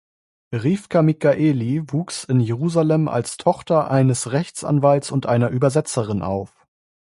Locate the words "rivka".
0.51-1.03